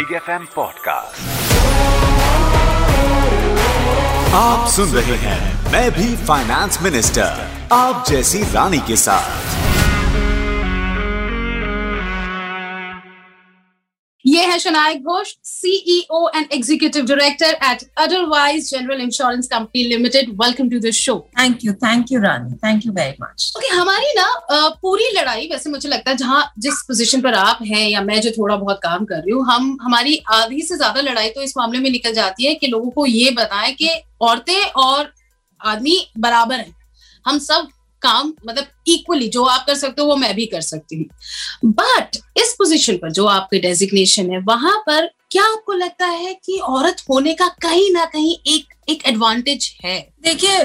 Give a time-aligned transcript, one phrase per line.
[0.00, 1.16] Big F M podcast
[4.34, 7.42] आप सुन रहे हैं, मैं भी फाइनेंस मिनिस्टर
[7.72, 9.69] आप जैसी रानी के साथ।
[14.30, 20.68] ये है Shanay Ghosh CEO and executive director at Edelweiss general insurance company limited welcome
[20.70, 24.28] to the show thank you thank you Rani thank you very much okay हमारी ना
[24.82, 28.30] पूरी लड़ाई वैसे मुझे लगता है जहाँ जिस पोजीशन पर आप हैं या मैं जो
[28.30, 31.78] थोड़ा बहुत काम कर रही हूँ हम हमारी आधी से ज़्यादा लड़ाई तो इस मामले
[31.78, 35.12] में निकल जाती है कि लोगों को ये बताएँ कि औरतें और
[35.60, 36.74] आदमी बराबर हैं।
[37.24, 37.68] हम सब
[38.02, 42.16] काम मतलब इक्वली जो आप कर सकते हो, वो मैं भी कर सकती हूँ। बट
[42.38, 47.02] इस पोजीशन पर जो आपके डेजिग्नेशन है, वहाँ पर क्या आपको लगता है कि औरत
[47.10, 49.98] होने का कहीं ना कहीं एक एक एडवांटेज है?
[50.22, 50.58] देखिए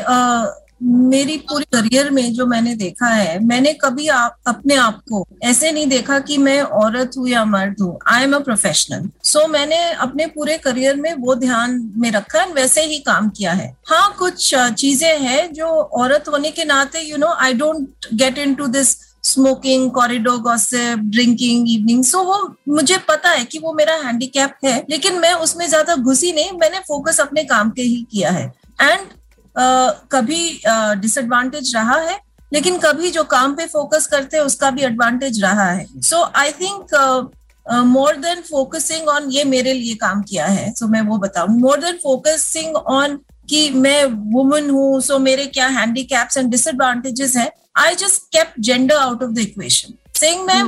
[0.86, 5.72] मेरी पूरी करियर में जो मैंने देखा है, मैंने कभी आप, अपने आप को ऐसे
[5.72, 9.78] नहीं देखा कि मैं औरत हूँ या मर्द हूँ। I am a professional so मैंने
[9.92, 14.16] अपने पूरे करियर में वो ध्यान में रखा है वैसे ही काम किया है। हाँ
[14.20, 18.96] कुछ चीज़ें हैं जो औरत होने के नाते you know I don't get into this
[19.24, 22.38] smoking corridor gossip drinking evening so वो
[22.70, 26.80] मुझे पता है कि वो मेरा हैंडीकैप है, लेकिन मैं उसमें ज़्यादा घुसी नहीं। मैंने
[26.88, 28.46] फोकस अपने काम के ही किया है।
[28.82, 29.08] एंड
[29.58, 30.40] कभी
[31.02, 32.20] डिसएडवांटेज रहा है
[32.52, 36.52] लेकिन कभी जो काम पे फोकस करते हैं उसका भी एडवांटेज रहा है। So I
[36.62, 36.94] think
[37.66, 41.58] more than focusing on ये मेरे लिए काम किया है सो so मैं वो बताऊँ।
[41.60, 43.18] मोर देन फोकसिंग ऑन
[43.50, 48.96] कि मैं वुमन हूँ सो मेरे क्या हैंडीकैप्स एंड डिसएडवांटेजेस हैं I just kept gender
[48.96, 50.62] out of the equation saying मैं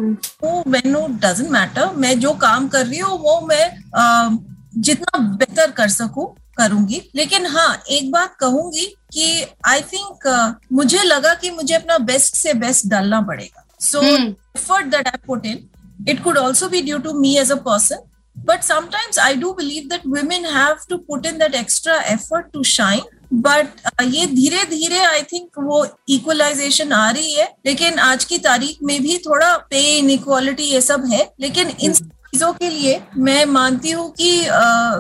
[0.44, 4.38] हूँ मैनू डजेंट मैटर मैं जो काम कर रही हूँ वो मैं अ,
[4.78, 6.28] जितना बेहतर कर सकूँ
[6.58, 11.98] करूँगी। लेकिन हाँ एक बात कहूँगी कि आई थिंक uh, मुझे लगा कि मुझे अपना
[11.98, 15.68] बेस्ट से बेस्ट डालना पड़ेगा। So effort that I put in
[16.10, 19.88] it could also be due to me as a person but sometimes I do believe
[19.90, 23.02] that women have to put in that extra effort to shine
[23.34, 28.78] but ये धीरे धीरे I think वो equalisation आ रही है। लेकिन आज की तारीख
[28.84, 31.94] में भी थोड़ा पे इन इक्वालिटी ये सब है लेकिन इन
[32.34, 34.30] चीज़ों के लिए मैं मानती हूँ कि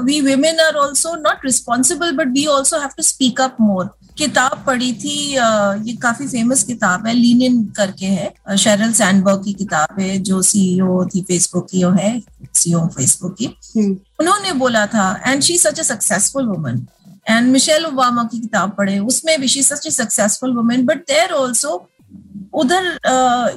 [0.05, 4.63] we women are also not responsible but we also have to speak up more किताब
[4.67, 5.17] पढ़ी थी
[5.87, 10.41] ये काफ़ी फ़ेमस किताब है लीन इन करके है। शेरल सैंडबर्ग की किताब है जो
[10.41, 12.19] सीईओ थी फेसबुक की वो है
[12.53, 13.47] सीईओ फेसबुक की।
[14.19, 16.85] उन्होंने बोला था and she such a successful woman
[17.29, 21.31] and Michelle Obama की किताब पढ़े उसमें भी she such a successful woman but there
[21.33, 21.77] also
[22.53, 22.97] उधर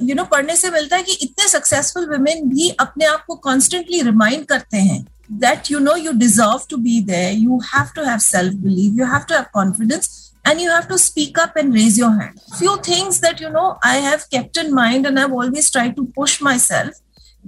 [0.02, 4.02] यू नो पढ़ने से मिलता है कि इतने सक्सेसफुल वुमेन भी अपने आप को कॉन्स्टेंटली
[4.02, 5.04] रिमाइंड करते हैं
[5.42, 9.04] that you know you deserve to be there you have to have self belief you
[9.10, 12.72] have to have confidence and you have to speak up and raise your hand few
[12.88, 16.40] things that you know i have kept in mind and i've always tried to push
[16.40, 16.98] myself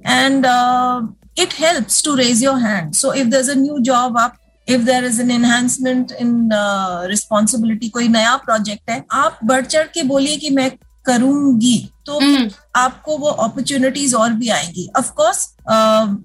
[0.05, 1.03] and uh,
[1.37, 4.39] it helps to raise your hand so if there's a new job up
[4.69, 9.87] if there is an enhancement in uh, responsibility कोई नया project है आप बढ़ चढ़
[9.95, 10.71] के बोलिए कि मैं
[11.07, 15.49] करूँगी तो हम्म। आपको वो अपॉर्चुनिटीज़ और भी आएँगी। Of course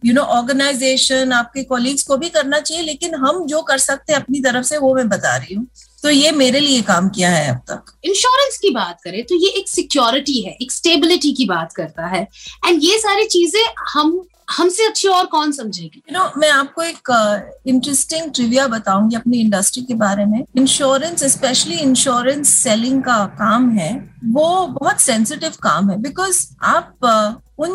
[0.06, 4.20] you know organization आपके कोलिग्स को भी करना चाहिए लेकिन हम जो कर सकते हैं
[4.22, 5.68] अपनी तरफ़ से वो मैं बता रही हूँ।
[6.04, 9.50] तो ये मेरे लिए काम किया है अब तक। इंश्योरेंस की बात करें तो ये
[9.60, 12.22] एक सिक्योरिटी है एक स्टेबिलिटी की बात करता है।
[12.68, 13.64] एंड ये सारी चीज़ें
[13.94, 16.02] हम हमसे अच्छी और कौन समझेगी?
[16.10, 17.10] यू नो मैं आपको एक
[17.68, 23.94] इंटरेस्टिंग ट्रिविया बताऊँगी अपनी इंडस्ट्री के बारे में। इंश्योरेंस स्पेशली इंश्योरेंस सेलिंग का काम है,
[24.26, 27.72] वो बहुत सेंसिटिव काम है बिकॉज़ आप उन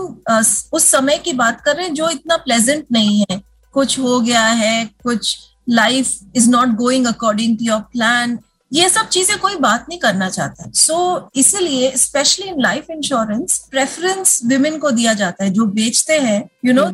[0.72, 3.40] उस समय की बात कर रहे हैं जो इतना प्लेजेंट नहीं है।
[3.74, 5.36] कुछ हो गया है, कुछ
[5.70, 8.38] life is not going according to your plan
[8.72, 13.58] ये सब चीज़ें कोई बात नहीं करना चाहता। सो so, इसीलिए specially in life insurance
[13.70, 16.86] preference women को दिया जाता है। जो बेचते हैं यू नो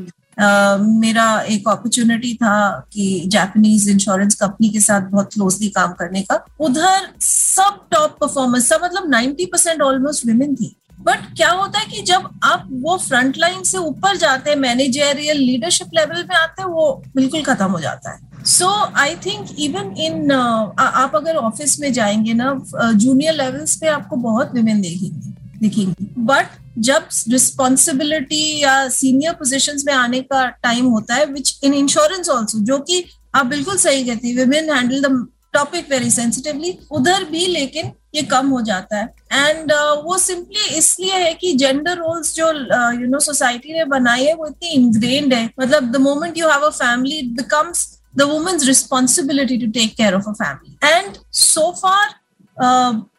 [1.00, 6.44] मेरा एक अपॉर्चुनिटी था कि जापानीज इंश्योरेंस कंपनी के साथ बहुत क्लोजली काम करने का।
[6.61, 11.86] उधर सब टॉप परफॉर्मेंस सब मतलब 90 परसेंट ऑलमोस्ट विमेन थी। बट क्या होता है
[11.86, 16.62] कि जब आप वो फ्रंट लाइन से ऊपर जाते हैं मैनेजरियल लीडरशिप लेवल में आते
[16.62, 21.78] हैं, वो बिल्कुल खत्म हो जाता है। So I think even in आप अगर ऑफ़िस
[21.80, 22.53] में जाएँगे ना
[22.95, 26.47] जूनियर लेवल्स पे आपको बहुत विमेन देखेंगे, दिखेंगी। बट
[26.80, 32.59] जब रिस्पॉन्सिबिलिटी या सीनियर पोजिशन में आने का टाइम होता है विच इन इंश्योरेंस ऑल्सो
[32.65, 33.04] जो कि
[33.34, 38.48] आप बिल्कुल सही कहती women handle the topic very sensitively उधर भी लेकिन ये कम
[38.48, 42.53] हो जाता है। एंड uh, वो सिंपली इसलिए है कि जेंडर रोल्स जो
[43.00, 46.66] यू नो सोसाइटी ने बनाई है वो इतनी इनग्रेन्ड है। मतलब the moment you have
[46.66, 47.86] a family it becomes
[48.18, 50.72] the woman's responsibility to take care of a family.
[50.88, 52.06] And so far,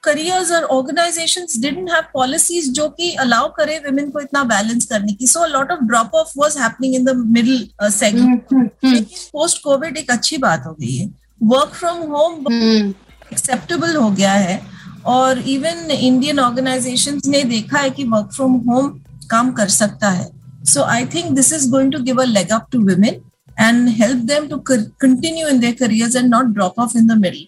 [0.03, 5.13] careers और ऑर्गेनाइजेशंस डिडंट हैव पॉलिसीज़ जो कि अलाउ करे वुमेन को इतना बैलेंस करने
[5.13, 10.11] की। So lot of drop off was happening in the middle segment post Covid एक
[10.11, 11.07] अच्छी बात हो गई है।
[11.43, 12.45] वर्क फ्रॉम होम
[13.31, 14.59] एक्सेप्टेबल हो गया है।
[15.05, 18.89] और इवन इंडियन ऑर्गेनाइजेशंस ने देखा है कि वर्क फ्रॉम होम
[19.31, 20.29] काम कर सकता है।
[20.65, 23.21] So I think this is going to give a leg up to women
[23.57, 24.57] and help them to
[25.03, 27.41] continue in their careers and not drop off in the middle,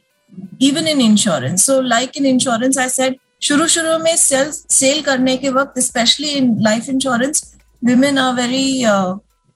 [0.60, 1.64] even in insurance.
[1.64, 6.28] So, like in insurance, i said, शुरू शुरू में cell cell करने के वक्त specially
[6.30, 7.44] in life insurance
[7.86, 8.84] women are very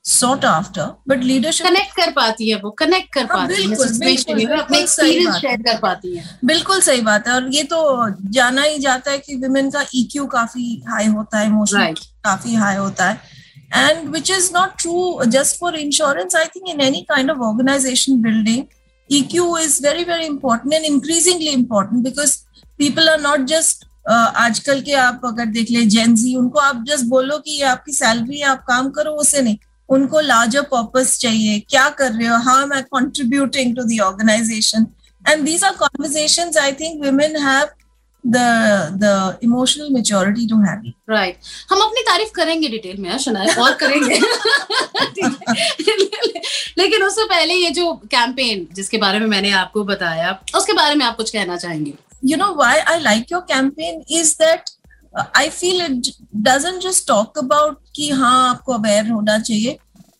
[0.05, 3.87] sought after but leadership connect कर पाती है वो कनेक्ट कर हाँ, पाती है बिल्कुल,
[4.87, 7.79] सही बात है बिल्कुल सही बात है और ये तो
[8.33, 11.99] जाना ही जाता है कि विमेन का ईक्यू काफ़ी हाई होता है इमोशनल Right.
[12.25, 13.33] काफ़ी हाई होता है
[13.77, 18.21] and which is not true just for insurance i think in any kind of organization
[18.25, 18.61] building
[19.09, 22.35] eq is very very important and increasingly important because
[22.79, 27.05] people are not just uh, आजकल के आप अगर देख ले Gen Z उनको आप just
[27.15, 29.57] बोलो कि ये आपकी सैलरी है आप काम करो उसे नहीं
[29.89, 32.37] उनको लार्जर पर्पस चाहिए। क्या कर रहे हो?
[32.43, 34.87] How am I contributing to the organisation
[35.29, 37.73] and these are conversations I think women have
[38.23, 38.43] the
[39.01, 39.09] the
[39.47, 41.37] emotional maturity to have it right
[41.71, 44.19] हम अपनी तारीफ़ करेंगे डिटेल में शनाय और करेंगे।
[46.77, 51.05] लेकिन उससे पहले ये जो कैंपेन जिसके बारे में मैंने आपको बताया उसके बारे में
[51.05, 51.93] आप कुछ कहना चाहेंगे?
[52.25, 54.74] You know why I like your campaign is that
[55.15, 56.13] I feel it
[56.43, 59.77] doesn't just talk about कि हाँ आपको अवेयर होना चाहिए।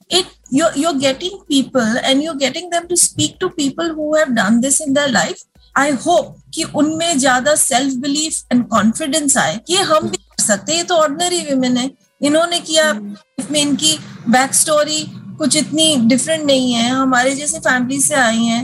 [0.10, 3.90] It you you are getting people and you are getting them to speak to people
[3.92, 5.44] who have done this in their life
[5.76, 10.72] I hope कि उनमें ज़्यादा self belief and confidence आए कि हम भी कर सकते
[10.72, 11.90] हैं। ये तो ऑर्डिनरी वीमेन है।
[12.22, 13.98] इन्होंने किया हम्म। इसमें इनकी
[14.30, 15.04] बैक स्टोरी
[15.38, 18.64] कुछ इतनी डिफरेंट नहीं है। हमारे जैसे फैमिली से आई हैं।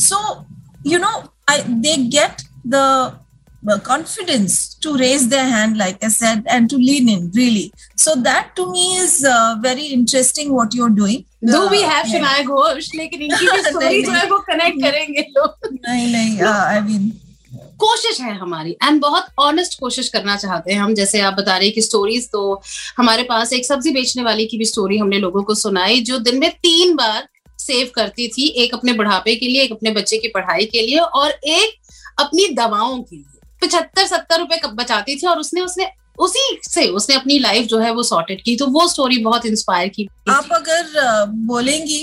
[0.00, 0.20] So
[0.86, 1.10] you know
[1.50, 2.76] I they get the
[3.62, 7.72] confidence to raise their hand, like I said, and to lean in, really.
[7.96, 11.24] So that to me is uh, very interesting what you're doing.
[11.44, 12.12] We Uh, have yeah.
[12.12, 16.80] Shanay Ghosh लेकिन इनकी भी story जो है वो connect करेंगे लोग नहीं नहीं आई
[16.80, 17.10] मीन
[17.80, 21.66] कोशिश है हमारी एंड बहुत ऑनेस्ट कोशिश करना चाहते हैं हम जैसे आप बता रहे
[21.66, 22.42] हैं कि स्टोरीज तो
[22.98, 26.38] हमारे पास एक सब्ज़ी बेचने वाली की भी स्टोरी हमने लोगों को सुनाई जो दिन
[26.40, 27.28] में तीन बार
[27.58, 30.98] सेव करती थी एक अपने बुढ़ापे के लिए एक अपने बच्चे की पढ़ाई के लिए
[30.98, 31.74] और एक
[32.18, 37.14] अपनी दवाओं के लिए पचहत्तर सत्तर रुपए बचाती थी और उसने उसने उसी से उसने
[37.14, 41.24] अपनी लाइफ जो है वो सॉर्टेड की। तो वो स्टोरी बहुत इंस्पायर की। आप अगर
[41.46, 42.00] बोलेंगी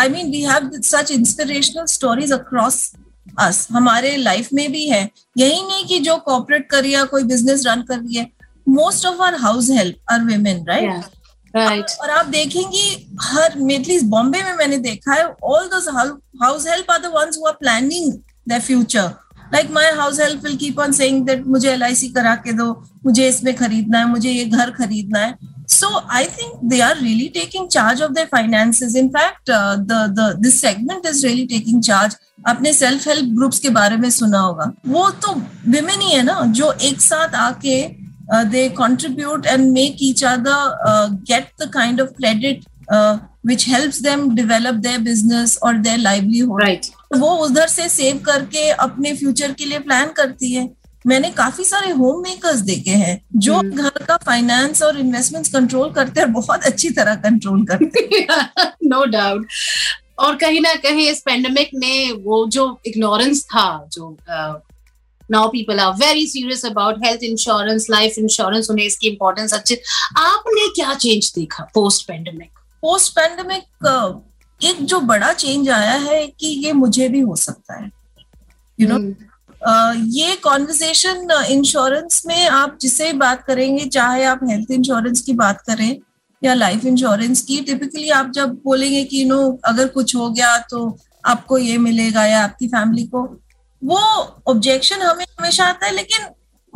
[0.00, 2.92] I mean we have such inspirational stories across
[3.38, 5.08] us हमारे लाइफ में भी है।
[5.38, 8.30] यही नहीं कि जो कॉर्पोरेट कर रही है कोई बिज़नेस रन कर रही है।
[8.68, 11.04] Most of our house help are women right
[11.54, 15.88] right और आप देखेंगी हर एटलीस्ट बॉम्बे में मैंने देखा है all those
[16.42, 18.12] house help are the ones who are planning
[18.48, 19.10] the future
[19.52, 22.72] like my house help will keep on saying that मुझे एलआईसी करा के दो,
[23.04, 25.36] मुझे इसमें खरीदना है, मुझे ये घर खरीदना है।
[25.68, 30.34] So I think they are really taking charge of their finance in fact the the
[30.40, 32.16] this segment is really taking charge
[32.48, 35.34] अपने सेल्फ हेल्प ग्रुप्स के बारे में सुना होगा। वो तो
[35.68, 37.80] विमेन ही है ना, जो एक साथ आके
[38.50, 42.64] they contribute and make each other get the kind of credit
[43.46, 46.90] which help them develop develop business और or लाइवलीहुड livelihood.
[47.14, 50.68] वो उधर से सेव करके अपने फ्यूचर के लिए प्लान करती है।
[51.06, 56.20] मैंने काफ़ी सारे होम मेकर्स देखे हैं जो घर का फाइनेंस और इन्वेस्टमेंट्स कंट्रोल करते
[56.20, 59.46] हैं बहुत अच्छी तरह कंट्रोल करते हैं। नो डाउट
[60.18, 64.16] और कहीं ना कहीं इस पेंडेमिक ने वो जो इग्नोरेंस था जो
[65.30, 69.76] now people are very serious about health insurance life insurance उन्हें इसकी इंपॉर्टेंस अच्छी
[70.18, 73.62] आपने क्या चेंज देखा पोस्ट पेंडेमिक पोस्ट पैंडमिक
[74.62, 77.90] एक जो बड़ा चेंज आया है कि ये मुझे भी हो सकता है।
[78.80, 79.14] You you know know?
[79.68, 85.60] Uh, ये कॉन्वर्जेशन इंश्योरेंस में आप जिसे बात करेंगे चाहे आप हेल्थ इंश्योरेंस की बात
[85.60, 85.96] करें
[86.44, 90.98] या लाइफ इंश्योरेंस की टिपिकली आप जब बोलेंगे कि नो अगर कुछ हो गया तो
[91.24, 93.22] आपको ये मिलेगा या आपकी फैमिली को
[93.84, 93.98] वो
[94.46, 96.26] ऑब्जेक्शन हमें हमेशा आता है लेकिन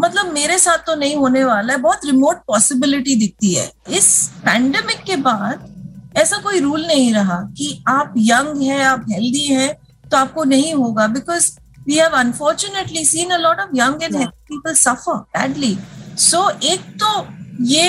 [0.00, 5.02] मतलब मेरे साथ तो नहीं होने वाला है। बहुत रिमोट पॉसिबिलिटी दिखती है। इस पैंडमिक
[5.05, 5.75] के बाद
[6.16, 9.73] ऐसा कोई रूल नहीं रहा कि आप यंग हैं आप हेल्दी हैं
[10.11, 11.50] तो आपको नहीं होगा because
[11.88, 15.76] we have unfortunately seen a lot of young and healthy people suffer badly
[16.20, 17.26] so एक तो
[17.64, 17.88] ये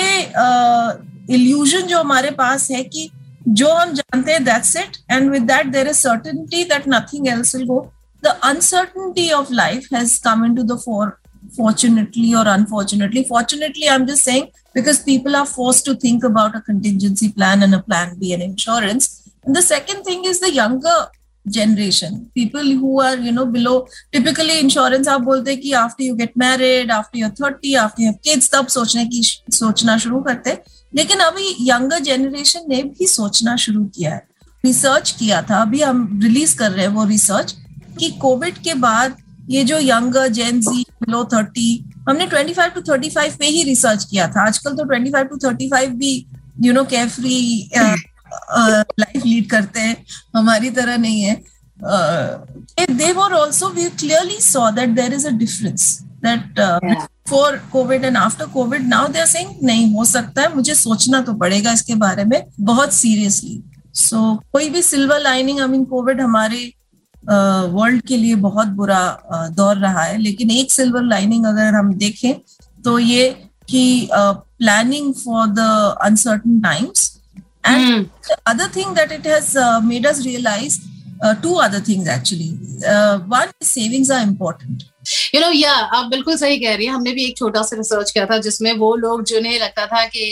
[1.34, 3.10] इल्यूजन uh, जो हमारे पास है कि
[3.48, 7.54] जो हम जानते हैं that's it and with that there is certainty that nothing else
[7.56, 7.86] will go
[8.22, 11.18] the uncertainty of life has come into the fore
[11.58, 14.48] fortunately or unfortunately fortunately i'm just saying
[14.78, 18.48] because people are forced to think about a contingency plan and a plan b and
[18.50, 19.06] insurance
[19.44, 20.98] and the second thing is the younger
[21.46, 23.76] generation people who are you know below
[24.12, 28.20] typically insurance आप हैं कि after you get married after you're 30 after you have
[28.28, 29.22] kids तब सोचने की
[29.58, 30.58] सोचना शुरू करते
[30.96, 34.26] लेकिन अभी यंगर जनरेशन ने भी सोचना शुरू किया है
[34.64, 37.54] रिसर्च किया था अभी हम रिलीज़ कर रहे हैं वो रिसर्च
[37.98, 39.16] कि कोविड के बाद
[39.48, 41.68] ये जो younger Gen Z below thirty
[42.08, 46.26] हमने 25 टू 35 पे ही रिसर्च किया था। आजकल तो 25 टू 35 भी
[46.64, 49.96] you know care free life lead करते हैं।
[50.36, 51.34] हमारी तरह नहीं है।
[52.90, 56.60] They were also we clearly saw that there is a difference that
[57.28, 61.20] for Covid and after Covid now they are saying नहीं हो सकता है मुझे सोचना
[61.20, 63.62] तो पड़ेगा इसके बारे में बहुत सीरियसली
[63.94, 66.72] सो so, कोई भी silver lining I mean Covid हमारे
[67.24, 69.00] वर्ल्ड के लिए बहुत बुरा
[69.56, 72.34] दौर रहा है लेकिन एक सिल्वर लाइनिंग अगर हम देखें
[72.84, 73.28] तो ये
[73.70, 77.14] कि planning for the uncertain times
[78.94, 80.80] that it has uh, made us realize
[81.22, 82.58] uh, two other things actually.
[82.86, 84.84] Uh, one, savings are important.
[85.34, 88.10] You know या आप बिल्कुल सही कह रही है हमने भी एक छोटा सा रिसर्च
[88.10, 90.24] किया था जिसमें वो लोग जिन्हें लगता था कि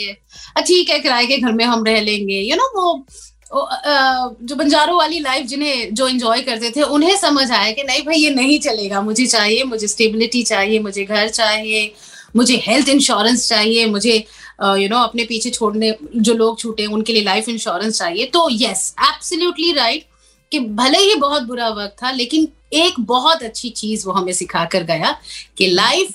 [0.67, 3.05] ठीक है किराए के घर में हम रह लेंगे यू you नो know, वो
[3.53, 8.17] जो बंजारों वाली लाइफ जिन्हें जो एंजॉय करते थे उन्हें समझ आया कि नहीं भाई
[8.17, 11.93] ये नहीं चलेगा। मुझे चाहिए मुझे स्टेबिलिटी चाहिए मुझे घर चाहिए
[12.35, 17.23] मुझे हेल्थ इंश्योरेंस चाहिए मुझे यू नो अपने पीछे छोड़ने जो लोग छूटे उनके लिए
[17.23, 20.05] लाइफ इंश्योरेंस चाहिए। तो यस एब्सोल्युटली राइट
[20.51, 24.65] कि भले ही बहुत बुरा वक्त था लेकिन एक बहुत अच्छी चीज़ वो हमें सिखा
[24.65, 25.15] कर गया
[25.57, 26.11] कि लाइफ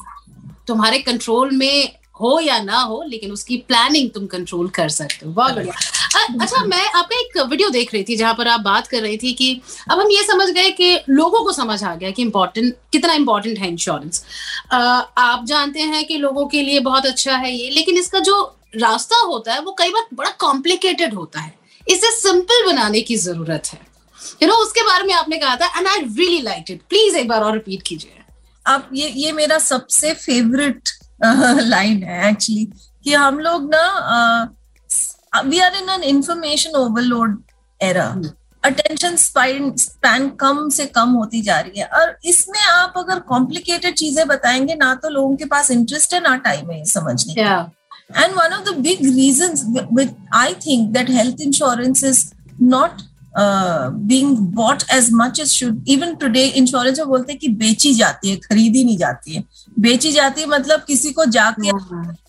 [0.68, 5.32] तुम्हारे कंट्रोल में हो या ना हो लेकिन उसकी प्लानिंग तुम कंट्रोल कर सकते हो।
[5.32, 9.00] बहुत बढ़िया। अच्छा मैं आपका एक वीडियो देख रही थी जहाँ पर आप बात कर
[9.02, 12.22] रही थी कि अब हम ये समझ गए कि लोगों को समझ आ गया कि
[12.22, 14.24] इम्पोर्टेंट कितना इम्पोर्टेंट है इंश्योरेंस
[14.72, 18.42] आप जानते हैं कि लोगों के लिए बहुत अच्छा है ये, लेकिन इसका जो
[18.76, 21.54] रास्ता होता है वो कई बार बड़ा कॉम्प्लिकेटेड होता है।
[21.88, 23.80] इसे सिंपल बनाने की ज़रूरत है।
[24.42, 27.28] यू नो उसके बारे में आपने कहा था and I really like it please एक
[27.28, 28.18] बार और रिपीट कीजिए।
[28.66, 30.88] आप, ये ये मेरा सबसे फेवरेट
[31.24, 32.64] लाइन है एक्चुअली
[33.04, 34.54] कि हम लोग ना
[35.32, 37.42] we are in an information overload
[37.80, 38.06] era
[38.62, 43.94] attention spine span कम से कम होती जा रही है। और इसमें आप अगर कॉम्प्लिकेटेड
[43.94, 48.54] चीज़ें बताएँगे ना तो लोगों के पास इंटरेस्ट है ना टाइम है समझने and one
[48.54, 52.24] of the big reason I think that health insurance is
[52.62, 53.02] not
[54.08, 58.30] being bought as much as should even today insurance में बोलते हैं कि बेची जाती
[58.30, 59.44] है खरीदी नहीं जाती है।
[59.78, 61.70] बेची जाती है मतलब किसी को जाके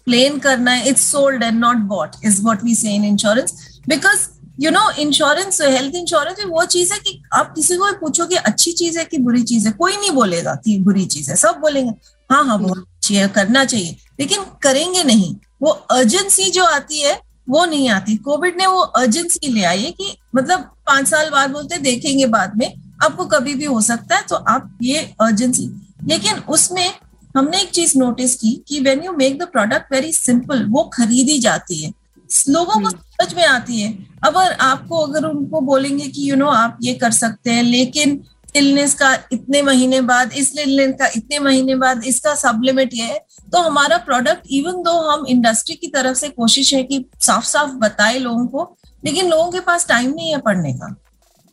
[0.06, 3.54] प्लेन करना है it's sold and not bought is what we say in insurance
[3.88, 4.28] because
[4.60, 8.72] you know insurance health insurance वो चीज़ है कि आप किसी को पूछो कि अच्छी
[8.72, 11.92] चीज़ है कि बुरी चीज़ है, कोई नहीं बोलेगा कि बुरी चीज़ है, सब बोलेंगे।
[12.32, 17.20] हाँ हाँ बहुत अच्छी है, करना चाहिए। लेकिन करेंगे नहीं। वो अर्जेंसी जो आती है,
[17.50, 21.52] वो नहीं आती। कोविड ने वो अर्जेंसी ले आई है कि मतलब पाँच साल बाद
[21.52, 25.70] बोलते, देखेंगे बाद में, आपको कभी भी हो सकता है तो आप ये अर्जेंसी
[26.08, 26.92] लेकिन उसमें
[27.36, 31.40] हमने एक चीज़ नोटिस की कि when you make the product very simple वो खरीदी
[31.40, 31.92] जाती है
[32.30, 33.92] लोगों को हम्म। समझ में आती है
[34.24, 37.64] अगर आपको अगर उनको बोलेंगे कि यू you नो know, आप ये कर सकते हैं
[37.64, 38.22] लेकिन
[38.56, 43.20] इलनेस का इतने महीने बाद इस इलनेस का इतने महीने बाद इसका सप्लीमेंट ये है
[43.54, 47.72] तो हमारा प्रोडक्ट इवन दो हम इंडस्ट्री की तरफ़ से कोशिश है कि साफ़ साफ़
[47.78, 50.96] बताए लोगों को लेकिन लोगों के पास टाइम नहीं है पढ़ने का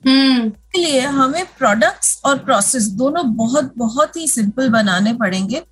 [0.05, 5.63] हम्म। इसलिए हमें प्रोडक्ट्स और प्रोसेस दोनों बहुत बहुत ही सिंपल बनाने पड़ेंगे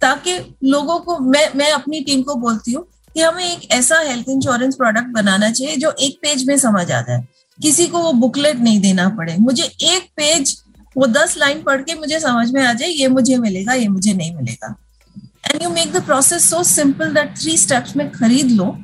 [0.00, 4.28] ताकि लोगों को मैं मैं अपनी टीम को बोलती हूँ कि हमें एक ऐसा हेल्थ
[4.28, 7.26] इंश्योरेंस प्रोडक्ट बनाना चाहिए जो एक पेज में समझ आ जाए।
[7.58, 10.56] किसी को वो बुकलेट नहीं देना पड़े। मुझे एक पेज
[10.96, 14.12] वो दस लाइन पढ़ के मुझे समझ में आ जाए ये मुझे मिलेगा ये मुझे
[14.12, 14.74] नहीं मिलेगा।
[15.46, 18.74] And you make the process so simple that three steps में खरीद लो।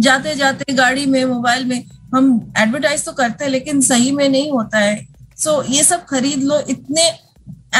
[0.00, 4.50] जाते जाते गाड़ी में मोबाइल में हम एडवर्टाइज तो करते हैं लेकिन सही में नहीं
[4.50, 7.10] होता है। सो so, ये सब खरीद लो इतने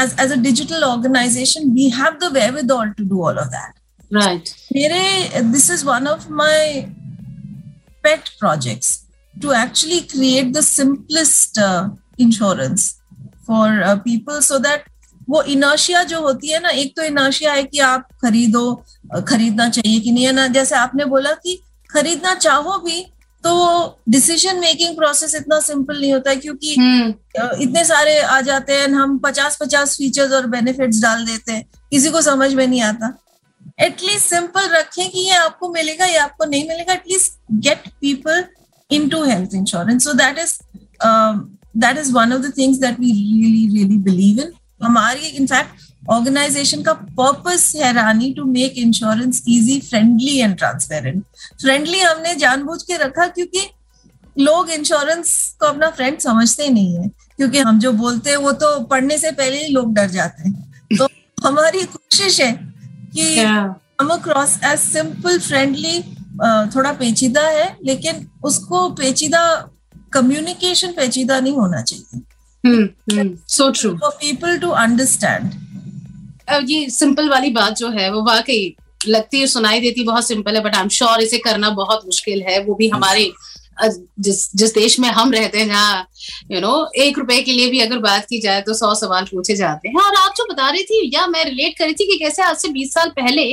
[0.00, 3.46] as as a digital organisation we have the way with all to do all of
[3.48, 6.80] that right मेरे this is one of my
[8.04, 9.00] pet projects
[9.34, 11.58] to actually create the simplest
[12.20, 12.92] insurance
[13.46, 14.84] for people so that
[15.28, 18.74] वो inertia जो होती है ना एक तो inertia है कि आप खरीदो
[19.28, 21.58] खरीदना चाहिए कि नहीं है ना जैसे आपने बोला कि
[21.90, 23.04] खरीदना चाहो भी
[23.43, 28.73] तो डिसीज़न मेकिंग प्रोसेस इतना सिंपल नहीं होता है क्योंकि हम्म। इतने सारे आ जाते
[28.73, 32.81] हैं हम पचास पचास फीचर्स और बेनिफिट्स डाल देते हैं। किसी को समझ में नहीं
[32.81, 33.17] आता।
[33.79, 38.43] एटलीस्ट सिंपल रखें कि ये आपको मिलेगा या आपको नहीं मिलेगा। At least get people
[39.09, 40.57] into health insurance so that is
[41.77, 46.81] that is one of the things that we really really believe in हमारी इनफैक्ट ऑर्गेनाइजेशन
[46.83, 51.23] का पर्पस है रानी to make insurance easy friendly and transparent
[51.61, 53.67] friendly हमने जानबूझ के रखा क्योंकि
[54.35, 58.79] लोग insurance को अपना फ्रेंड समझते नहीं है। क्योंकि हम जो बोलते हैं वो तो
[58.85, 61.07] पढ़ने से पहले ही लोग डर जाते हैं। तो
[61.43, 62.51] हमारी कोशिश है
[63.15, 63.35] कि
[63.99, 66.01] come across as simple friendly
[66.75, 69.43] थोड़ा पेचीदा है लेकिन उसको पेचीदा
[70.13, 72.19] कम्युनिकेशन पेचीदा नहीं होना चाहिए।
[73.97, 75.53] फॉर पीपल टू अंडरस्टैंड
[76.59, 78.75] ये सिंपल वाली बात जो है, वो वाकई
[79.07, 82.41] लगती है, सुनाई देती बहुत सिंपल है बट आई एम श्योर इसे करना बहुत मुश्किल
[82.49, 83.31] है। वो भी हमारे
[83.79, 86.07] जिस जिस देश में हम रहते हैं, जहाँ
[86.51, 89.55] यू नो एक रुपए के लिए भी अगर बात की जाए तो सौ सवाल पूछे
[89.55, 92.41] जाते हैं। और आप जो बता रही थी, या मैं रिलेट करी थी कि कैसे
[92.43, 93.51] आज से बीस साल पहले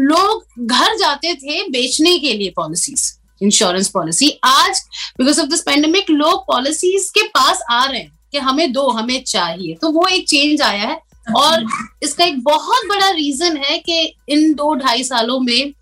[0.00, 4.82] लोग घर जाते थे बेचने के लिए पॉलिसीज़ इंश्योरेंस पॉलिसी आज
[5.18, 9.22] बिकॉज़ ऑफ़ दिस पेंडेमिक लोग पॉलिसीज़ के पास आ रहे हैं कि हमें दो, हमें
[9.24, 11.64] चाहिए। तो वो एक चेंज आया है। और
[12.02, 15.72] इसका एक बहुत बड़ा रीजन है कि इन दो ढाई सालों में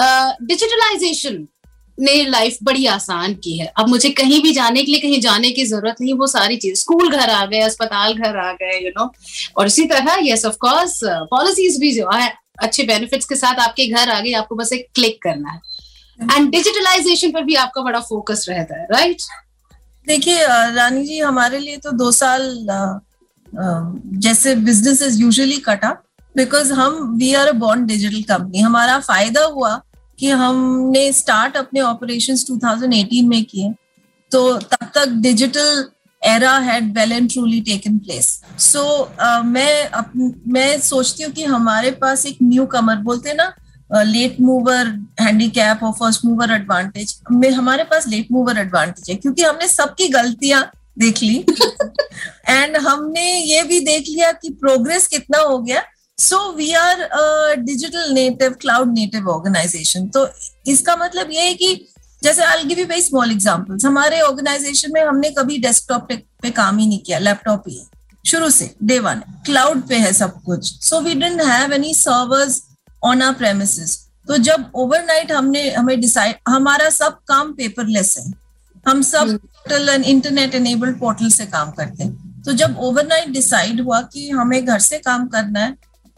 [0.00, 1.46] डिजिटलाइजेशन
[1.98, 5.50] ने लाइफ बड़ी आसान की है। अब मुझे कहीं भी जाने के लिए, कहीं जाने
[5.50, 8.90] की ज़रूरत नहीं, वो सारी चीज़ स्कूल घर आ गए, अस्पताल घर आ गए यू
[8.90, 9.10] नो
[9.56, 13.86] और इसी तरह यस ऑफ़ कोर्स पॉलिसीज़ भी जो है, अच्छे बेनिफिट्स के साथ आपके
[13.86, 15.60] घर आ गए, आपको बस एक क्लिक करना है।
[16.20, 19.22] एंड डिजिटलाइजेशन पर भी आपका बड़ा फोकस रहता है राइट
[20.06, 22.66] देखिए रानी जी, हमारे लिए तो दो साल
[23.54, 25.90] जैसे बिज़नेस इज़ यूजुअली कटा
[26.34, 29.80] बिकॉज़ हम वी आर अ बॉन्ड डिजिटल कंपनी हमारा फ़ायदा हुआ
[30.18, 33.72] कि हमने स्टार्ट अपने ऑपरेशन 2018 में किए
[34.32, 35.88] तो तब तक digital
[36.22, 38.28] era had well and truly taken place
[38.58, 38.82] so
[39.44, 40.12] मैं अप,
[40.48, 43.52] मैं सोचती हूँ कि हमारे पास एक न्यू कमर बोलते ना
[43.90, 44.86] लेट मूवर
[45.20, 50.08] हैंडीकैप और फ़र्स्ट मूवर एडवांटेज में हमारे पास लेट मूवर एडवांटेज है क्योंकि हमने सबकी
[50.08, 50.62] गलतियाँ
[50.96, 51.44] देख ली।
[52.48, 55.82] एंड हमने ये भी देख लिया कि प्रोग्रेस कितना हो गया।
[56.18, 57.06] So we are
[57.58, 60.28] digital native cloud native organisation तो
[60.68, 61.86] इसका मतलब ये है कि
[62.22, 66.50] जैसे I give you very small examples हमारे ऑर्गेनाइजेशन में हमने कभी डेस्कटॉप पे, पे
[66.50, 67.80] काम ही नहीं किया लैपटॉप ही।
[68.24, 72.62] शुरू से डे वन क्लाउड पे है सब कुछ। So we don't have any servers
[73.02, 78.30] on our premises तो जब ओवरनाइट हमने हमें डिसाइड हमारा सब काम पेपरलेस है।
[78.86, 83.80] हम सब portal and internet enabled portal से काम करते हैं। तो जब ओवरनाइट डिसाइड
[83.80, 85.76] हुआ कि हमें घर से काम करना है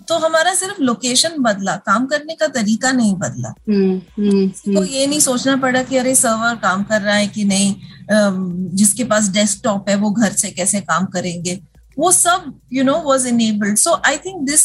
[0.08, 4.84] तो हमारा सिर्फ़ लोकेशन बदला काम करने का तरीका नहीं बदला। हम्म, हम्म, तो हम्म।
[4.84, 7.74] ये नहीं सोचना पड़ा कि अरे सर्वर काम कर रहा है कि नहीं
[8.76, 11.58] जिसके पास डेस्कटॉप है वो घर से कैसे काम करेंगे।
[11.96, 14.64] वो सब you know was enabled so I think this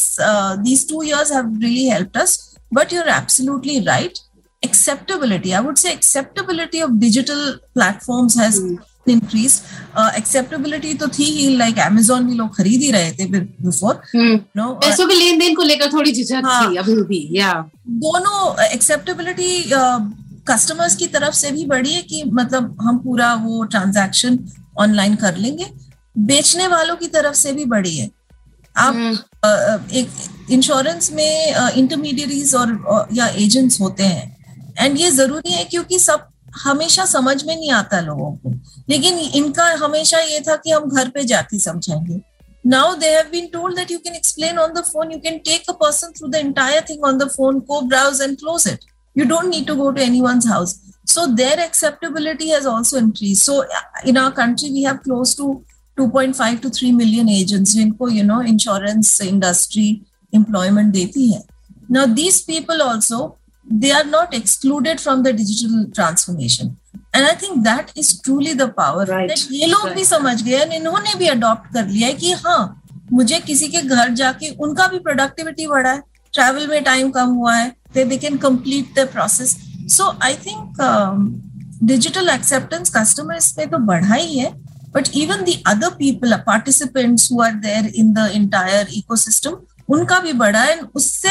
[0.62, 2.38] these two years have really helped us
[2.74, 4.18] but you are absolutely right
[4.62, 7.42] acceptability i would say acceptability of digital
[7.74, 8.78] platforms has mm.
[9.06, 14.00] increased uh, acceptability तो थी ही like Amazon भी लोग खरीद ही रहे थे before
[14.14, 14.82] no hmm.
[14.82, 17.52] पैसों के लेन then को लेकर थोड़ी झिझक हाँ, थी अभी भी या
[18.04, 19.64] दोनों एक्सेप्टेबिलिटी
[20.50, 24.38] कस्टमर्स uh, की तरफ़ से भी बढ़ी है कि मतलब हम पूरा वो ट्रांजैक्शन
[24.78, 25.66] ऑनलाइन कर लेंगे
[26.16, 28.10] बेचने वालों की तरफ़ से भी बढ़ी है
[28.76, 29.14] आप hmm.
[29.44, 34.37] uh, एक इंश्योरेंस में इंटरमीडियरीज uh, और या एजेंट्स होते हैं
[34.78, 36.26] एंड ये ज़रूरी है क्योंकि सब
[36.62, 38.50] हमेशा समझ में नहीं आता लोगों को।
[38.88, 42.20] लेकिन इनका हमेशा ये था कि हम घर पे जाते समझाएँगे।
[42.64, 45.70] Now they have been told that you can explain on the phone you can take
[45.70, 48.84] a person through the entire thing on the phone को browse and close it
[49.16, 50.74] you don't need to go to any one house
[51.06, 53.62] so there acceptability has also increase so
[54.06, 55.62] in our country we have close to
[55.98, 59.88] 2.5 to three million agent जिनको you know insurance industry
[60.32, 61.42] employment देती है।
[61.90, 63.18] Now these people also
[63.70, 66.76] they are not excluded from the digital transformation.
[67.14, 69.04] And i think that is truly the power.
[69.06, 69.94] ये लोग right.
[69.96, 73.82] भी समझ गए और इन्होंने भी अडॉप्ट कर लिया है कि हाँ मुझे किसी के
[73.82, 76.02] घर जाके उनका भी प्रोडक्टिविटी बढ़ा है
[76.34, 79.56] ट्रैवल में टाइम कम हुआ है they they can complete the process
[79.96, 80.82] so I think
[81.84, 84.52] digital acceptance customers में तो बढ़ा ही है
[84.94, 89.56] but even the other people participants who are there in the entire ecosystem
[89.94, 91.30] उनका भी बढ़ा है उससे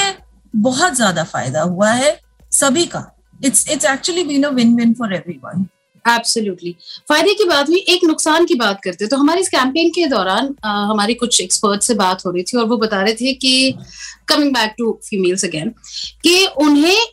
[0.55, 3.03] बहुत ज़्यादा फ़ायदा हुआ है। सभी का।
[3.45, 5.67] It's it's actually been a win win for everyone
[6.05, 6.75] absolutely
[7.09, 10.05] फ़ायदे की बात हुई एक नुकसान की बात करते हैं। तो हमारी इस कैंपेन के
[10.07, 13.73] दौरान हमारी कुछ एक्सपर्ट से बात हो रही थी और वो बता रहे थे कि
[14.29, 15.69] coming back to females again
[16.23, 17.05] कि उन्हें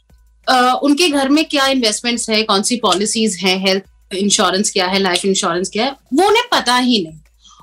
[0.46, 4.98] आ, उनके घर में क्या इन्वेस्टमेंट्स है कौन सी पॉलिसीज़ हैं हेल्थ इंश्योरेंस क्या है
[4.98, 7.20] लाइफ इंश्योरेंस क्या है वो उन्हें पता ही नहीं।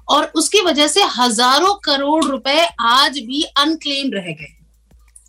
[0.09, 4.55] और उसकी वजह से हज़ारों करोड़ रुपए आज भी अनक्लेम रह गए।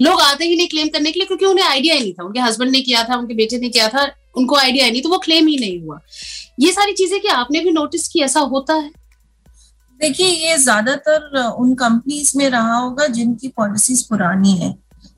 [0.00, 2.40] लोग आते ही नहीं क्लेम करने के लिए क्योंकि उन्हें आइडिया ही नहीं था। उनके
[2.40, 5.18] हस्बैंड ने किया था उनके बेटे ने किया था उनको आइडिया ही नहीं तो वो
[5.18, 6.00] क्लेम ही नहीं हुआ।
[6.61, 8.90] ये सारी चीज़ें क्या आपने भी नोटिस की ऐसा होता है?
[10.00, 14.74] देखिए ये ज़्यादातर उन कंपनीज़ में रहा होगा जिनकी पॉलिसीज़ पुरानी है।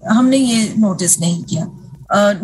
[0.08, 1.66] हमने ये नोटिस नहीं किया।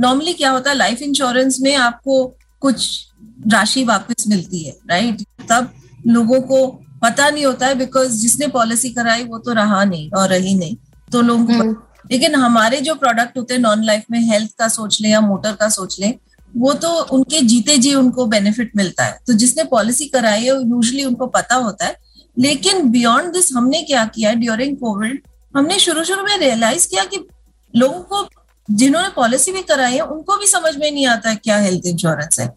[0.01, 2.25] नॉर्मली uh, क्या होता है लाइफ इंश्योरेंस में आपको
[2.62, 3.07] कुछ
[3.53, 5.73] राशि वापस मिलती है राइट तब
[6.07, 6.66] लोगों को
[7.03, 10.77] पता नहीं होता है बिकॉज़ जिसने पॉलिसी कराई वो तो रहा नहीं और रही नहीं।
[11.09, 11.75] तो लोगों को हम्म।
[12.11, 15.53] लेकिन हमारे जो प्रोडक्ट होते हैं नॉन लाइफ में हेल्थ का सोच लें या मोटर
[15.53, 16.14] का सोच लें,
[16.57, 21.05] वो तो उनके जीते जी उनको बेनिफिट मिलता है। तो जिसने पॉलिसी कराई है यूजली
[21.05, 21.96] उनको पता होता है।
[22.38, 25.23] लेकिन बियॉन्ड दिस हमने क्या किया ड्यूरिंग कोविड
[25.57, 27.27] हमने शुरू शुरू में रियलाइज़ किया कि
[27.77, 28.29] लोगों को,
[28.70, 32.40] जिन्होंने पॉलिसी भी कराई है, उनको भी समझ में नहीं आता है क्या हेल्थ इंश्योरेंस
[32.40, 32.49] है।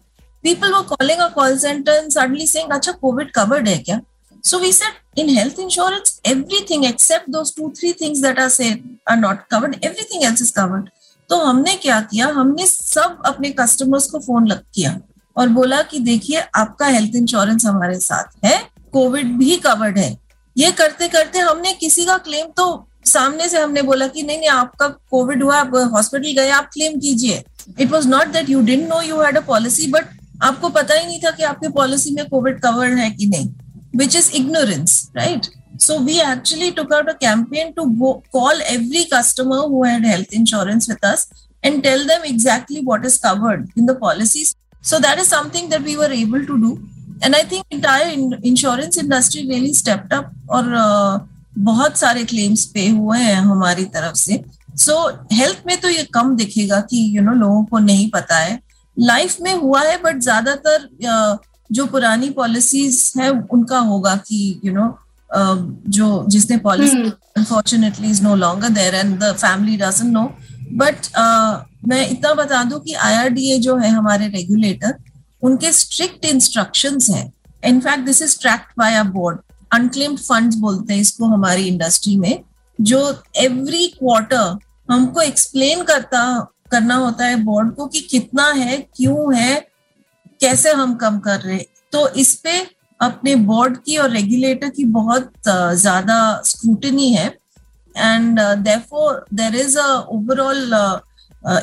[0.42, 4.00] पीपल वो calling a call centre suddenly saying अच्छा कोविड कवर्ड है क्या?
[4.44, 8.82] So we said in health insurance, everything except those two, three things that are said
[9.06, 9.78] are not covered.
[9.82, 10.90] Everything else is covered.
[11.30, 14.90] तो हमने क्या किया हमने सब अपने कस्टमर्स को फ़ोन लग किया
[15.36, 18.58] और बोला कि देखिए आपका हेल्थ इंश्योरेंस हमारे साथ है
[18.92, 20.10] कोविड भी कवर्ड है
[20.56, 22.66] ये करते करते हमने किसी का क्लेम तो
[23.06, 27.00] सामने से हमने बोला कि नहीं नहीं आपका कोविड हुआ आप हॉस्पिटल गए आप क्लेम
[27.00, 27.42] कीजिए
[27.80, 31.06] it was not that you didn't know you had a policy but आपको पता ही
[31.06, 33.52] नहीं था कि आपके पॉलिसी में कोविड कवर्ड है कि नहीं
[33.94, 35.48] which is ignorance, right?
[35.78, 40.32] So we actually took out a campaign to go, call every customer who had health
[40.32, 41.26] insurance with us
[41.62, 44.54] and tell them exactly what is covered in the policies.
[44.82, 46.88] So that is something that we were able to do.
[47.22, 51.20] And I think entire in, insurance industry really stepped up और uh,
[51.58, 54.42] बहुत सारे claims पे हुए हैं हमारी तरफ़ से
[54.76, 54.94] so,
[55.32, 58.60] health में तो ये कम दिखेगा कि you know, लोगों को नहीं पता है
[58.98, 61.38] लाइफ में हुआ है बट ज़्यादातर uh,
[61.74, 64.98] जो पुरानी पॉलिसीज़ है उनका होगा कि यू you नो know,
[65.88, 67.02] जो जिसने policy
[67.36, 70.24] unfortunately is no longer there and the family doesn't know
[70.72, 71.06] but
[71.88, 74.94] मैं इतना बता दूँ कि आईआरडीए जो है हमारे रेगुलेटर
[75.42, 77.32] उनके स्ट्रिक्ट इंस्ट्रक्शंस हैं।
[77.64, 79.38] In fact this is tracked by a board
[79.72, 82.42] unclaimed funds बोलते हैं इसको हमारी इंडस्ट्री में
[82.78, 83.00] जो
[83.36, 84.58] एवरी क्वार्टर
[84.90, 86.24] हमको एक्सप्लेन करता
[86.70, 89.54] करना होता है बोर्ड को कि कितना है क्यों है
[90.44, 91.66] कैसे हम कम कर रहे हैं?
[91.92, 92.58] तो इस पे
[93.00, 97.26] अपने बोर्ड की और रेगुलेटर की बहुत ज़्यादा स्क्रूटनी है।
[97.94, 100.74] And therefore there is a overall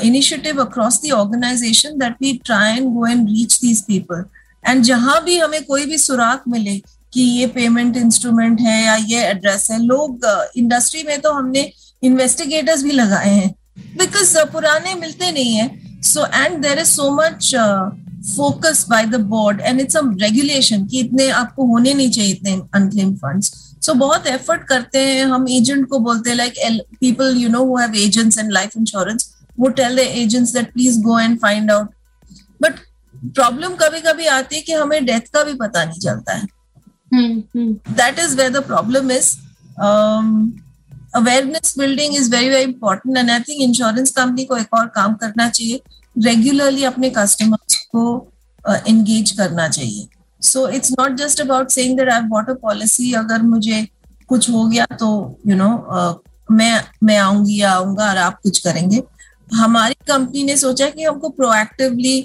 [0.04, 4.24] initiative across the organisation that we try and go and reach these people
[4.63, 6.78] and जहाँ भी हमें कोई भी सुराख मिले
[7.13, 10.26] कि ये पेमेंट इंस्ट्रूमेंट है या ये एड्रेस है, लोग
[10.58, 11.72] इंडस्ट्री में तो हमने
[12.04, 13.50] इन्वेस्टिगेटर्स भी लगाए हैं।
[13.98, 17.52] बिकॉज़ पुराने मिलते नहीं है। So and there is so much
[18.25, 22.53] focus by the board and it's a regulation कि इतने आपको होने नहीं चाहिए इतने
[22.75, 23.51] अनक्लेम फंड्स
[23.86, 26.53] सो बहुत एफर्ट करते हैं हम एजेंट को बोलते हैं like
[26.99, 29.29] people you know who have agents and life insurance
[29.60, 31.89] वो tell the agents that please go and find out
[32.62, 32.79] but
[33.15, 36.47] problem कभी कभी आती है कि हमें डेथ का भी पता नहीं चलता है।
[37.93, 39.36] That is where the problem is
[41.15, 45.13] awareness building is very very important and I think insurance company को एक और काम
[45.15, 45.81] करना चाहिए।
[46.15, 48.04] रेगुलरली अपने कस्टमर्स को
[48.88, 50.08] एंगेज uh, करना चाहिए।
[50.41, 53.88] So it's not just about saying that I want a policy अगर मुझे
[54.30, 55.08] कुछ हो गया तो
[55.47, 59.02] you you know know, uh, मैं मैं आऊँगी या आऊँगा और आप कुछ करेंगे।
[59.56, 62.19] हमारी कंपनी ने सोचा कि हमको प्रोएक्टिवली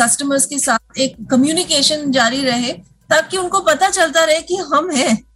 [0.00, 2.72] कस्टमर्स uh, के साथ एक कम्युनिकेशन जारी रहे
[3.10, 5.29] ताकि उनको पता चलता रहे कि हम हैं।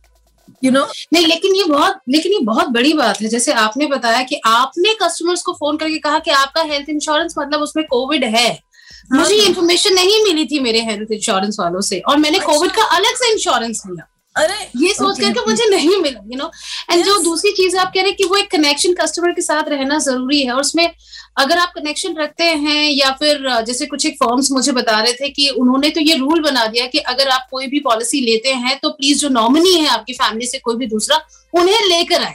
[0.65, 0.95] You you know know?
[1.13, 4.95] नहीं लेकिन ये बहुत लेकिन ये बहुत बड़ी बात है। जैसे आपने बताया कि आपने
[5.03, 9.35] कस्टमर्स को फ़ोन करके कहा कि आपका हेल्थ इंश्योरेंस मतलब उसमें कोविड है। हाँ, मुझे
[9.35, 12.97] ये इन्फॉर्मेशन नहीं मिली थी मेरे हेल्थ इंश्योरेंस वालों से। और मैंने कोविड अच्छा। का
[12.97, 16.51] अलग से इंश्योरेंस लिया। अरे ये सोच करके मुझे नहीं मिला यू नो
[16.91, 19.69] एंड जो दूसरी चीज़ आप कह रहे हैं कि वो एक कनेक्शन कस्टमर के साथ
[19.69, 20.91] रहना ज़रूरी है और उसमें
[21.37, 25.29] अगर आप कनेक्शन रखते हैं या फिर जैसे कुछ एक फॉर्म्स मुझे बता रहे थे
[25.31, 28.79] कि उन्होंने तो ये रूल बना दिया कि अगर आप कोई भी पॉलिसी लेते हैं
[28.83, 31.21] तो प्लीज़ जो नॉमिनी है आपकी फैमिली से कोई भी दूसरा
[31.55, 32.35] उन्हें लेकर आए।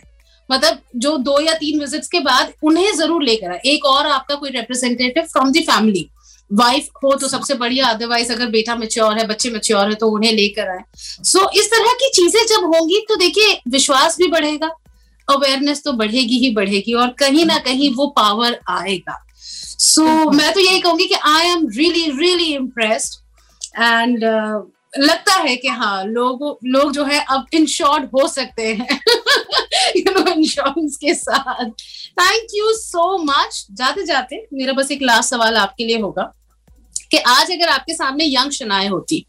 [0.50, 4.36] मतलब जो दो या तीन विजिट्स के बाद उन्हें ज़रूर लेकर आए। एक और आपका
[4.36, 6.10] कोई representative from the family
[6.52, 10.32] wife हो तो सबसे बढ़िया अदरवाइज़ अगर बेटा मेच्योर है बच्चे मेच्योर है तो उन्हें
[10.34, 14.70] लेकर आए। सो so, इस तरह की चीज़ें जब होंगी तो देखिए विश्वास भी बढ़ेगा।
[15.30, 20.54] अवेयरनेस तो बढ़ेगी ही बढ़ेगी और कहीं ना कहीं वो पावर आएगा। सो so, मैं
[20.54, 23.20] तो यही कहूँगी कि I am really really impressed
[23.82, 24.24] and
[25.00, 29.00] लगता है कि हाँ लोग लोग जो है अब इंश्योर्ड हो सकते हैं।
[29.98, 31.70] यू नो इंश्योरेंस के साथ।
[32.20, 36.24] थैंक यू सो मच जाते जाते मेरा बस एक लास्ट सवाल आपके लिए होगा
[37.12, 39.26] कि आज अगर आपके सामने यंग शनाए होती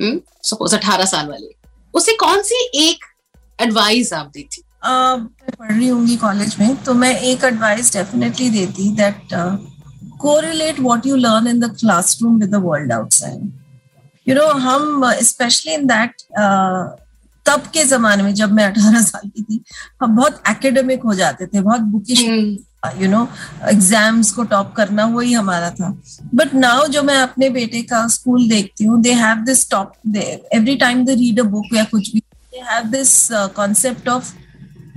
[0.00, 1.54] सपोज़ हम्म, अठारह साल वाली
[1.94, 3.04] उसे कौन सी एक
[3.58, 4.62] एडवाइस आप देती?
[4.82, 9.34] पढ़ रही हूँ कॉलेज में तो मैं एक एडवाइस डेफिनेटली देती that
[10.20, 13.50] correlate what you learn in the classroom with the world outside
[14.26, 16.22] you know हम स्पेशली इन दैट
[17.46, 19.60] तब के जमाने में जब मैं अठारह साल की थी
[20.02, 22.20] हम बहुत एकेडमिक हो जाते थे बहुत बुकिश।
[23.00, 23.26] यू नो
[23.68, 25.88] एग्ज़ाम्स को टॉप करना वही हमारा था
[26.34, 30.76] बट नाउ जो मैं अपने बेटे का स्कूल देखती हूँ they have this top every
[30.76, 33.16] time they read a book या कुछ भी they have this
[33.56, 34.32] concept of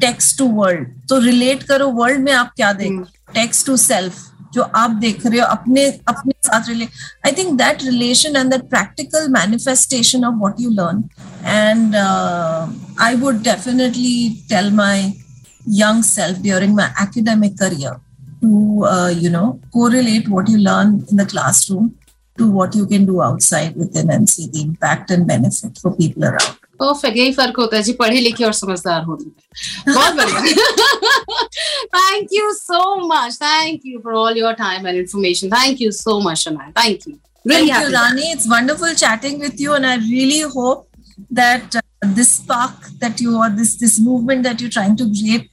[0.02, 3.00] text to world तो रिलेट करो वर्ल्ड में आप क्या देख
[3.34, 7.84] टेक्स्ट टू सेल्फ जो आप देख रहे हो अपने अपने साथ relate I think that
[7.84, 11.04] relation and that practical manifestation of what you learn
[11.46, 15.12] and I would definitely tell my
[15.66, 18.00] young self during my academic career
[18.42, 21.96] to uh, you know correlate what you learn in the classroom
[22.38, 26.24] to what you can do outside within and see the impact and benefit for people
[26.24, 30.42] around perfect यही फ़र्क होता है जी पढ़े लिखे और समझदार होने में बहुत बढ़िया
[31.98, 36.20] thank you so much thank you for all your time and information thank you so
[36.30, 38.26] much Shanaya thank you Really Thank you, Rani.
[38.32, 40.90] It's wonderful chatting with you, and I really hope
[41.32, 45.50] that uh, this spark that you or this this movement that you're trying to create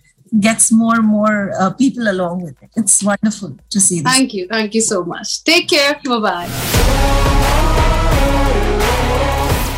[0.49, 2.71] gets more and more uh, people along with it.
[2.77, 4.13] It's wonderful to see this.
[4.13, 4.47] Thank you.
[4.49, 5.43] Thank you so much.
[5.45, 5.99] Take care.
[6.05, 7.28] Bye bye.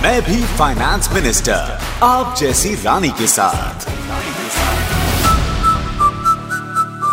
[0.03, 3.87] मैं भी finance minister आप जैसी रानी के साथ।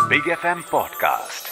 [0.08, 1.47] Big F M podcast